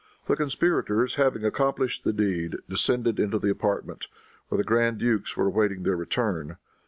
[0.25, 4.07] The conspirators having accomplished the deed, descended into the apartment,
[4.47, 6.57] where the grand dukes were awaiting their return.